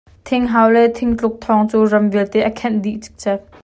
Thing 0.27 0.45
hau 0.53 0.67
le 0.75 0.81
thing 0.97 1.11
tluk 1.19 1.35
thawng 1.43 1.67
cu 1.71 1.79
ram 1.91 2.05
vialte 2.13 2.39
a 2.49 2.51
khenh 2.59 2.77
dih 2.83 3.01
cikcek. 3.03 3.39